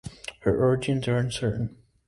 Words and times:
Her 0.39 0.57
origins 0.57 1.07
are 1.07 1.17
uncertain. 1.19 1.77